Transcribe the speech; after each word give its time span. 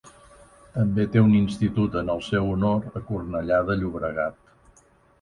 També 0.77 1.05
té 1.15 1.21
un 1.25 1.35
institut 1.41 1.99
en 2.03 2.11
el 2.15 2.25
seu 2.31 2.51
honor 2.57 2.91
a 3.01 3.05
Cornellà 3.13 3.63
de 3.71 3.81
Llobregat. 3.83 4.87